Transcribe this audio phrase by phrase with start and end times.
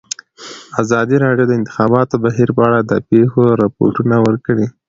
[0.81, 4.65] ازادي راډیو د د انتخاباتو بهیر په اړه د پېښو رپوټونه ورکړي.